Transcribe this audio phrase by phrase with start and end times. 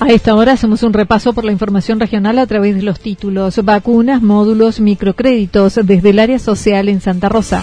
[0.00, 3.62] A esta hora hacemos un repaso por la información regional a través de los títulos
[3.62, 7.62] Vacunas, módulos, microcréditos desde el área social en Santa Rosa.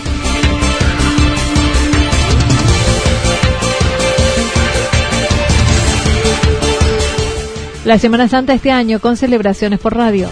[7.86, 10.30] La Semana Santa este año con celebraciones por radio.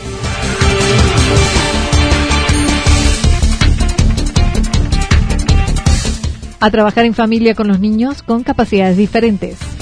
[6.59, 9.74] A trabajar en familia con los niños con capacidades diferentes.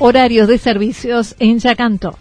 [0.00, 2.18] Horarios de servicios en Yacanto.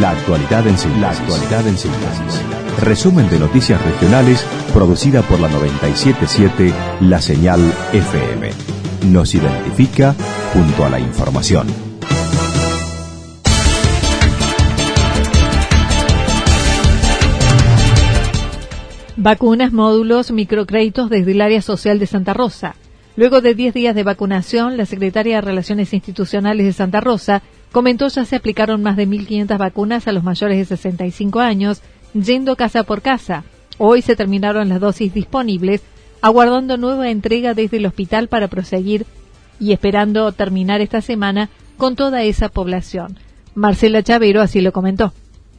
[0.00, 1.00] La actualidad en síntesis.
[1.00, 2.42] La actualidad en síntesis.
[2.80, 4.44] Resumen de noticias regionales
[4.74, 6.72] producida por la 977
[7.02, 7.60] La Señal
[7.92, 8.50] FM.
[9.12, 10.16] Nos identifica
[10.52, 11.68] junto a la información.
[19.16, 22.74] Vacunas, módulos, microcréditos desde el área social de Santa Rosa.
[23.18, 27.42] Luego de 10 días de vacunación, la secretaria de Relaciones Institucionales de Santa Rosa
[27.72, 31.82] comentó ya se aplicaron más de 1.500 vacunas a los mayores de 65 años,
[32.14, 33.42] yendo casa por casa.
[33.76, 35.82] Hoy se terminaron las dosis disponibles,
[36.20, 39.04] aguardando nueva entrega desde el hospital para proseguir
[39.58, 43.18] y esperando terminar esta semana con toda esa población.
[43.56, 45.12] Marcela Chavero así lo comentó.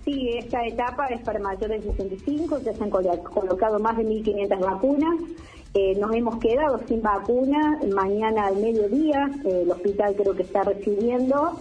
[0.06, 4.60] Sí, esta etapa es para mayores de 65, ya se han colocado más de 1.500
[4.62, 5.16] vacunas.
[5.76, 7.80] Eh, nos hemos quedado sin vacuna.
[7.94, 11.60] Mañana al mediodía, eh, el hospital creo que está recibiendo.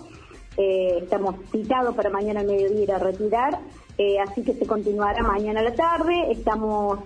[0.57, 3.59] Eh, estamos citados para mañana al mediodía ir a retirar.
[4.27, 6.31] así que se continuará mañana a la tarde.
[6.31, 7.01] Estamos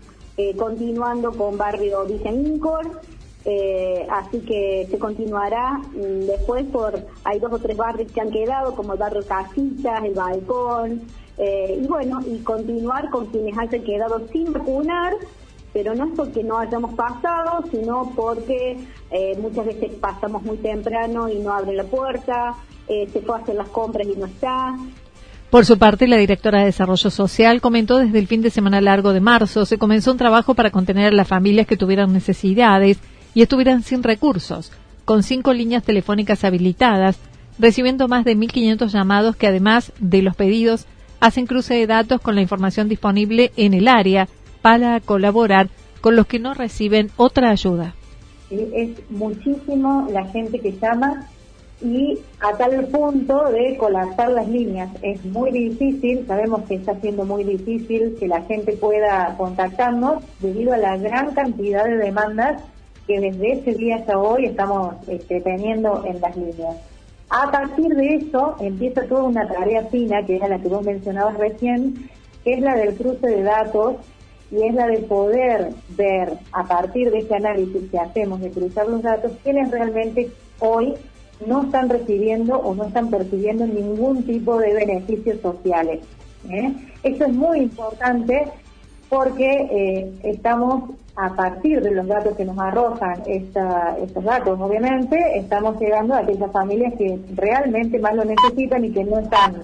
[0.56, 2.32] continuando con barrio Villa
[4.10, 8.74] así que se continuará mm, después por, hay dos o tres barrios que han quedado,
[8.74, 11.02] como el barrio Casitas, el Balcón,
[11.38, 15.14] y bueno, y continuar con quienes hayan quedado sin vacunar,
[15.72, 18.76] pero no es porque no hayamos pasado, sino porque
[19.10, 22.54] eh, muchas veces pasamos muy temprano y no abre la puerta,
[22.88, 24.76] eh, se fue a hacer las compras y no está.
[25.50, 29.12] Por su parte, la directora de Desarrollo Social comentó desde el fin de semana largo
[29.12, 32.98] de marzo se comenzó un trabajo para contener a las familias que tuvieran necesidades
[33.34, 34.72] y estuvieran sin recursos,
[35.04, 37.18] con cinco líneas telefónicas habilitadas,
[37.58, 40.86] recibiendo más de 1.500 llamados que además de los pedidos
[41.20, 44.28] hacen cruce de datos con la información disponible en el área
[44.62, 45.68] para colaborar
[46.00, 47.94] con los que no reciben otra ayuda.
[48.50, 51.28] Es muchísimo la gente que llama
[51.82, 54.90] y a tal punto de colapsar las líneas.
[55.02, 60.72] Es muy difícil, sabemos que está siendo muy difícil que la gente pueda contactarnos debido
[60.72, 62.62] a la gran cantidad de demandas
[63.06, 66.76] que desde ese día hasta hoy estamos este, teniendo en las líneas.
[67.30, 71.36] A partir de eso empieza toda una tarea fina, que era la que vos mencionabas
[71.38, 72.10] recién,
[72.44, 73.96] que es la del cruce de datos
[74.52, 78.86] y es la de poder ver a partir de este análisis que hacemos de cruzar
[78.86, 80.94] los datos quienes realmente hoy
[81.46, 86.00] no están recibiendo o no están percibiendo ningún tipo de beneficios sociales.
[86.48, 86.72] ¿eh?
[87.02, 88.44] Eso es muy importante
[89.08, 95.78] porque eh, estamos a partir de los datos que nos arrojan estos datos, obviamente, estamos
[95.78, 99.62] llegando a aquellas familias que realmente más lo necesitan y que no están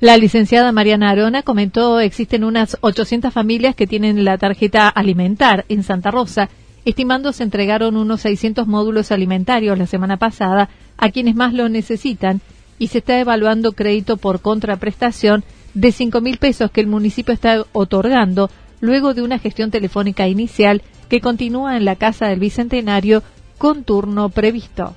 [0.00, 5.82] la licenciada Mariana Arona comentó existen unas 800 familias que tienen la tarjeta alimentar en
[5.82, 6.48] Santa Rosa,
[6.86, 12.40] estimando se entregaron unos 600 módulos alimentarios la semana pasada a quienes más lo necesitan
[12.78, 15.44] y se está evaluando crédito por contraprestación
[15.74, 18.50] de 5 mil pesos que el municipio está otorgando
[18.80, 20.80] luego de una gestión telefónica inicial
[21.10, 23.22] que continúa en la Casa del Bicentenario
[23.58, 24.96] con turno previsto.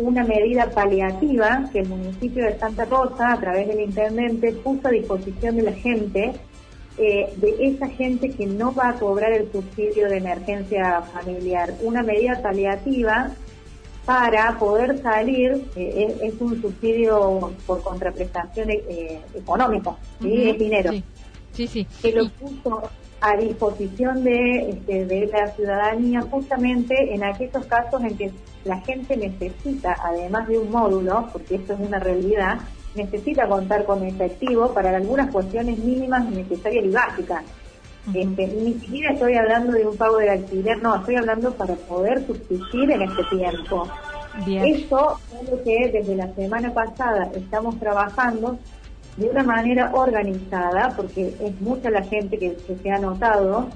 [0.00, 4.90] Una medida paliativa que el municipio de Santa Rosa, a través del intendente, puso a
[4.90, 6.32] disposición de la gente,
[6.98, 11.74] eh, de esa gente que no va a cobrar el subsidio de emergencia familiar.
[11.82, 13.30] Una medida paliativa
[14.04, 20.92] para poder salir, eh, es, un subsidio por contraprestación eh, económica, es dinero.
[21.52, 21.86] Sí, sí.
[22.02, 22.82] Que lo puso
[23.20, 28.30] a disposición de, este, de la ciudadanía justamente en aquellos casos en que
[28.64, 32.58] la gente necesita, además de un módulo, porque esto es una realidad,
[32.94, 37.44] necesita contar con efectivo para algunas cuestiones mínimas, necesarias y básicas.
[38.14, 42.26] Este, ni siquiera estoy hablando de un pago de alquiler, no, estoy hablando para poder
[42.26, 43.86] subsistir en este tiempo.
[44.46, 48.58] Eso es lo que desde la semana pasada estamos trabajando
[49.16, 53.68] de una manera organizada, porque es mucha la gente que, se ha anotado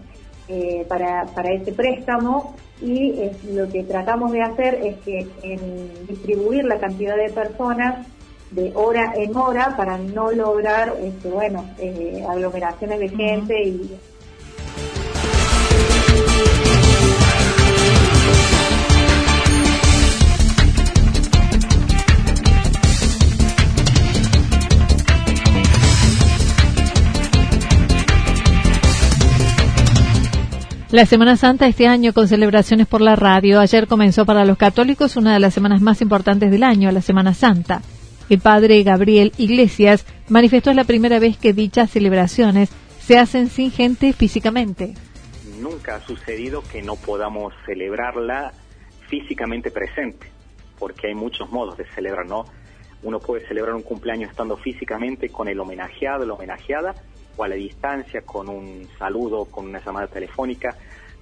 [0.48, 6.64] eh, para, para ese préstamo y lo que tratamos de hacer es que en distribuir
[6.64, 8.06] la cantidad de personas
[8.50, 13.98] de hora en hora para no lograr este, bueno eh, aglomeraciones de gente y
[30.94, 33.58] La Semana Santa este año con celebraciones por la radio.
[33.58, 37.34] Ayer comenzó para los católicos una de las semanas más importantes del año, la Semana
[37.34, 37.82] Santa.
[38.30, 42.70] El padre Gabriel Iglesias manifestó la primera vez que dichas celebraciones
[43.00, 44.94] se hacen sin gente físicamente.
[45.60, 48.52] Nunca ha sucedido que no podamos celebrarla
[49.08, 50.30] físicamente presente,
[50.78, 52.44] porque hay muchos modos de celebrar, ¿no?
[53.02, 56.94] Uno puede celebrar un cumpleaños estando físicamente con el homenajeado, la homenajeada,
[57.36, 60.76] o a la distancia, con un saludo, con una llamada telefónica.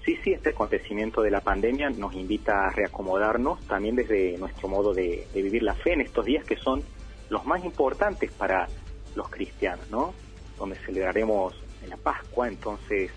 [0.05, 4.93] Sí, sí, este acontecimiento de la pandemia nos invita a reacomodarnos también desde nuestro modo
[4.93, 6.83] de, vivir la fe en estos días que son
[7.31, 8.67] los más importantes para
[9.15, 10.13] los cristianos, ¿no?
[10.59, 11.55] Donde celebraremos
[11.89, 13.11] la Pascua, entonces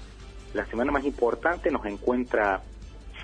[0.54, 2.62] la semana más importante nos encuentra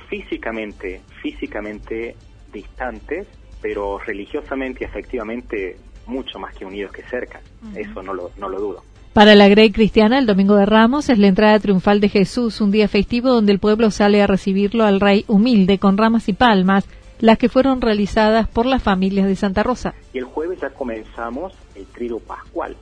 [0.09, 2.15] físicamente, físicamente
[2.51, 3.27] distantes,
[3.61, 5.77] pero religiosamente y efectivamente
[6.07, 7.41] mucho más que unidos que cerca.
[7.75, 8.83] Eso no lo, no lo dudo.
[9.13, 12.71] Para la Grey Cristiana, el Domingo de Ramos es la entrada triunfal de Jesús, un
[12.71, 16.87] día festivo donde el pueblo sale a recibirlo al Rey humilde con ramas y palmas,
[17.19, 19.93] las que fueron realizadas por las familias de Santa Rosa.
[20.13, 22.77] Y el jueves ya comenzamos el trido pascual,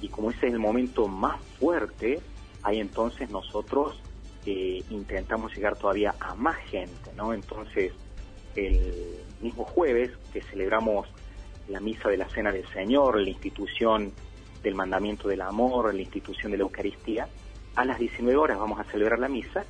[0.00, 2.20] y como ese es el momento más fuerte,
[2.62, 4.00] ahí entonces nosotros
[4.46, 7.34] eh, intentamos llegar todavía a más gente, ¿no?
[7.34, 7.92] Entonces,
[8.54, 8.78] el
[9.40, 11.08] mismo jueves que celebramos
[11.66, 14.12] la misa de la Cena del Señor, la institución
[14.62, 17.28] del mandamiento del amor, la institución de la Eucaristía.
[17.74, 19.64] A las 19 horas vamos a celebrar la misa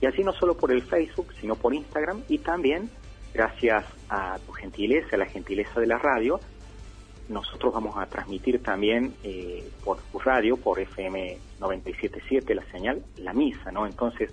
[0.00, 2.90] y así no solo por el Facebook, sino por Instagram y también
[3.34, 6.40] gracias a tu gentileza, a la gentileza de la radio,
[7.28, 13.70] nosotros vamos a transmitir también eh, por radio, por FM 977, la señal, la misa,
[13.70, 13.86] ¿no?
[13.86, 14.32] Entonces,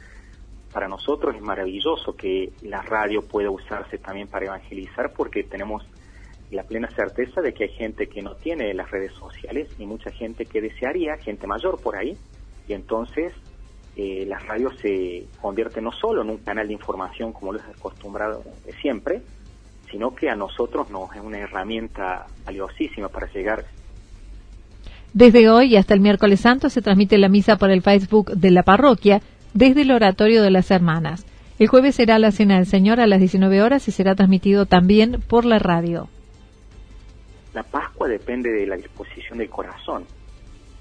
[0.71, 5.85] para nosotros es maravilloso que la radio pueda usarse también para evangelizar porque tenemos
[6.51, 10.11] la plena certeza de que hay gente que no tiene las redes sociales y mucha
[10.11, 12.17] gente que desearía, gente mayor por ahí,
[12.67, 13.33] y entonces
[13.95, 17.65] eh, la radio se convierte no solo en un canal de información como lo es
[17.65, 18.43] acostumbrado
[18.81, 19.21] siempre,
[19.89, 23.65] sino que a nosotros nos es una herramienta valiosísima para llegar.
[25.13, 28.63] Desde hoy hasta el miércoles santo se transmite la misa por el Facebook de la
[28.63, 29.21] parroquia
[29.53, 31.25] desde el oratorio de las hermanas.
[31.57, 35.21] El jueves será la cena del Señor a las 19 horas y será transmitido también
[35.25, 36.09] por la radio.
[37.55, 40.05] La Pascua depende de la disposición del corazón.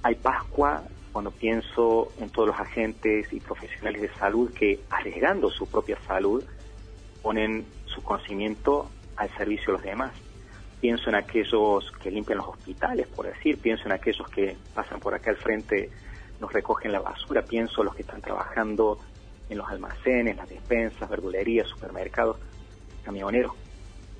[0.03, 5.69] Hay Pascua cuando pienso en todos los agentes y profesionales de salud que, arriesgando su
[5.69, 6.43] propia salud,
[7.23, 10.11] ponen su conocimiento al servicio de los demás.
[10.81, 15.15] Pienso en aquellos que limpian los hospitales, por decir, pienso en aquellos que pasan por
[15.15, 15.93] acá al frente,
[16.41, 18.99] nos recogen la basura, pienso en los que están trabajando
[19.49, 22.37] en los almacenes, las despensas, verdulerías, supermercados,
[23.05, 23.53] camioneros,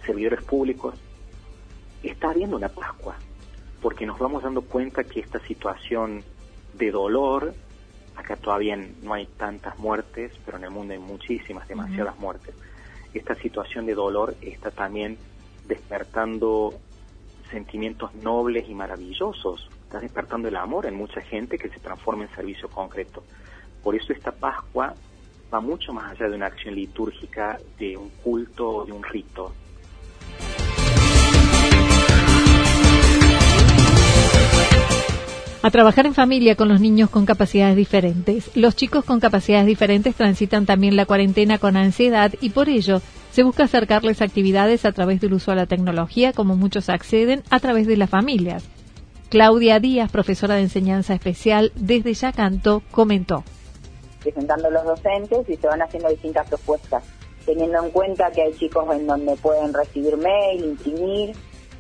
[0.07, 0.95] servidores públicos,
[2.09, 3.17] está habiendo una Pascua,
[3.81, 6.23] porque nos vamos dando cuenta que esta situación
[6.75, 7.55] de dolor,
[8.17, 12.55] acá todavía no hay tantas muertes, pero en el mundo hay muchísimas, demasiadas muertes,
[13.13, 15.19] esta situación de dolor está también
[15.67, 16.75] despertando
[17.51, 22.35] sentimientos nobles y maravillosos, está despertando el amor en mucha gente que se transforma en
[22.35, 23.23] servicio concreto.
[23.83, 24.95] Por eso esta Pascua
[25.53, 29.53] va mucho más allá de una acción litúrgica, de un culto, de un rito,
[35.65, 38.55] a trabajar en familia con los niños con capacidades diferentes.
[38.55, 43.43] Los chicos con capacidades diferentes transitan también la cuarentena con ansiedad y por ello Se
[43.43, 47.87] busca acercarles actividades a través del uso de la tecnología, como muchos acceden, a través
[47.87, 48.63] de las familias.
[49.31, 53.43] Claudia Díaz, profesora de enseñanza especial desde Yacanto, comentó.
[54.23, 57.03] Presentando los docentes y se van haciendo distintas propuestas,
[57.47, 61.35] teniendo en cuenta que hay chicos en donde pueden recibir mail, imprimir,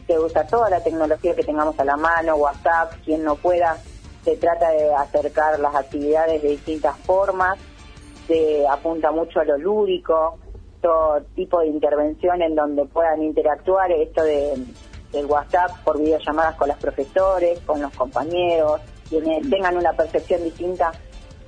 [0.06, 3.78] se usa toda la tecnología que tengamos a la mano, WhatsApp, quien no pueda,
[4.24, 7.58] se trata de acercar las actividades de distintas formas,
[8.26, 10.38] se apunta mucho a lo lúdico,
[10.80, 14.54] todo tipo de intervención en donde puedan interactuar, esto de
[15.14, 20.92] del WhatsApp por videollamadas con los profesores, con los compañeros, quienes tengan una percepción distinta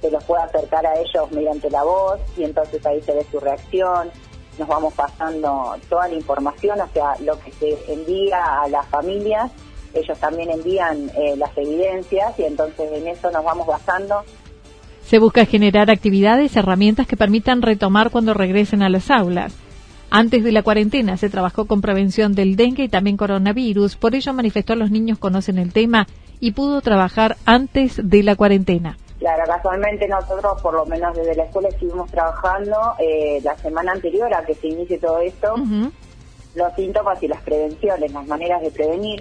[0.00, 3.40] se los puede acercar a ellos mediante la voz y entonces ahí se ve su
[3.40, 4.10] reacción.
[4.58, 9.50] Nos vamos pasando toda la información, o sea, lo que se envía a las familias,
[9.92, 14.22] ellos también envían eh, las evidencias y entonces en eso nos vamos basando
[15.06, 19.54] se busca generar actividades, herramientas que permitan retomar cuando regresen a las aulas.
[20.10, 24.32] Antes de la cuarentena se trabajó con prevención del dengue y también coronavirus, por ello
[24.32, 26.08] manifestó los niños conocen el tema
[26.40, 28.96] y pudo trabajar antes de la cuarentena.
[29.26, 34.32] Claro, casualmente nosotros, por lo menos desde la escuela, estuvimos trabajando eh, la semana anterior
[34.32, 35.52] a que se inicie todo esto,
[36.54, 39.20] los síntomas y las prevenciones, las maneras de prevenir.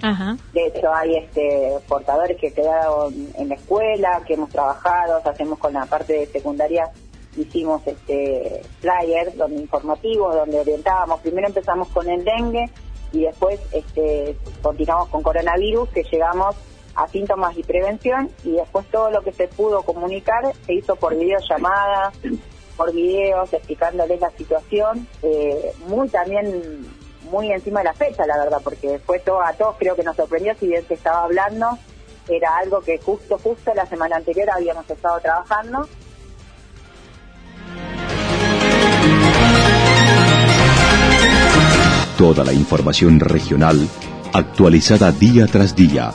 [0.52, 5.72] De hecho, hay este portadores que quedaron en la escuela, que hemos trabajado, hacemos con
[5.72, 6.88] la parte de secundaria,
[7.36, 11.18] hicimos este flyers donde informativos, donde orientábamos.
[11.18, 12.70] Primero empezamos con el dengue
[13.10, 16.54] y después este continuamos con coronavirus, que llegamos
[16.96, 21.16] a síntomas y prevención y después todo lo que se pudo comunicar se hizo por
[21.16, 22.12] videollamada,
[22.76, 26.86] por videos, explicándoles la situación, eh, muy también
[27.30, 30.16] muy encima de la fecha, la verdad, porque fue todo a todos creo que nos
[30.16, 31.78] sorprendió, si bien se estaba hablando,
[32.28, 35.88] era algo que justo, justo la semana anterior habíamos estado trabajando.
[42.16, 43.86] Toda la información regional
[44.32, 46.14] actualizada día tras día.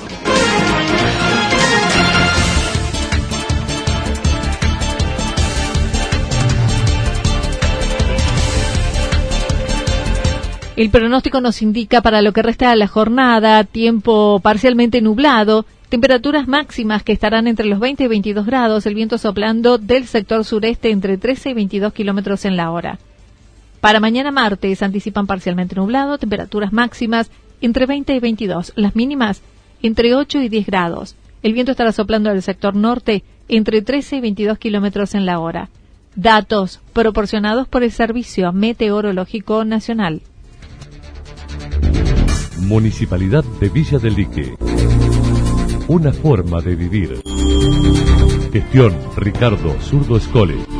[10.74, 16.48] El pronóstico nos indica para lo que resta de la jornada tiempo parcialmente nublado, temperaturas
[16.48, 20.90] máximas que estarán entre los 20 y 22 grados, el viento soplando del sector sureste
[20.90, 22.98] entre 13 y 22 kilómetros en la hora.
[23.80, 29.42] Para mañana martes anticipan parcialmente nublado, temperaturas máximas entre 20 y 22, las mínimas
[29.82, 31.16] entre 8 y 10 grados.
[31.42, 35.70] El viento estará soplando del sector norte entre 13 y 22 kilómetros en la hora.
[36.14, 40.20] Datos proporcionados por el Servicio Meteorológico Nacional.
[42.58, 44.54] Municipalidad de Villa del Lique.
[45.88, 47.22] Una forma de vivir.
[48.52, 50.79] Gestión Ricardo Zurdo Escole.